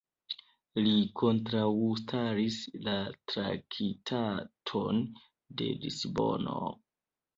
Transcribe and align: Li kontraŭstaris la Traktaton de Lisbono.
Li 0.85 0.93
kontraŭstaris 1.19 2.57
la 2.87 2.95
Traktaton 3.33 5.05
de 5.61 5.69
Lisbono. 5.85 6.57